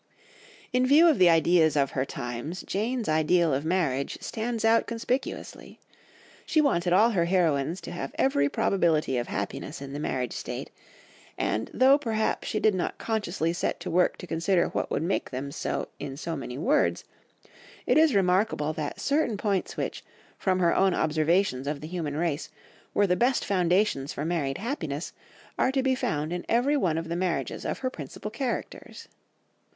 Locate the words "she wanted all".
6.43-7.11